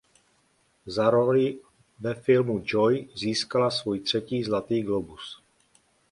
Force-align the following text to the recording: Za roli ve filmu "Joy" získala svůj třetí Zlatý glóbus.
Za 0.85 1.09
roli 1.09 1.59
ve 1.99 2.13
filmu 2.15 2.63
"Joy" 2.65 3.07
získala 3.15 3.71
svůj 3.71 3.99
třetí 3.99 4.43
Zlatý 4.43 4.81
glóbus. 4.81 5.41